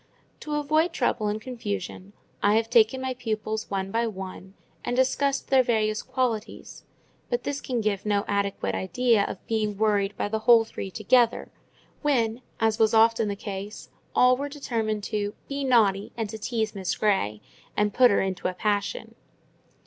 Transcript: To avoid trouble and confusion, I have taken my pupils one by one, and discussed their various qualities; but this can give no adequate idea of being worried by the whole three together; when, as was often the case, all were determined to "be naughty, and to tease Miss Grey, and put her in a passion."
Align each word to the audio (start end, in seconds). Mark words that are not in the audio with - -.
To 0.39 0.55
avoid 0.55 0.93
trouble 0.93 1.27
and 1.27 1.39
confusion, 1.39 2.13
I 2.41 2.55
have 2.55 2.71
taken 2.71 3.01
my 3.03 3.13
pupils 3.13 3.69
one 3.69 3.91
by 3.91 4.07
one, 4.07 4.55
and 4.83 4.95
discussed 4.95 5.49
their 5.49 5.61
various 5.61 6.01
qualities; 6.01 6.85
but 7.29 7.43
this 7.43 7.61
can 7.61 7.81
give 7.81 8.03
no 8.03 8.25
adequate 8.27 8.73
idea 8.73 9.23
of 9.23 9.45
being 9.45 9.77
worried 9.77 10.17
by 10.17 10.27
the 10.27 10.39
whole 10.39 10.63
three 10.65 10.89
together; 10.89 11.51
when, 12.01 12.41
as 12.59 12.79
was 12.79 12.95
often 12.95 13.27
the 13.27 13.35
case, 13.35 13.89
all 14.15 14.35
were 14.35 14.49
determined 14.49 15.03
to 15.03 15.35
"be 15.47 15.63
naughty, 15.63 16.11
and 16.17 16.31
to 16.31 16.39
tease 16.39 16.73
Miss 16.73 16.95
Grey, 16.97 17.39
and 17.77 17.93
put 17.93 18.09
her 18.09 18.21
in 18.23 18.35
a 18.43 18.53
passion." 18.55 19.13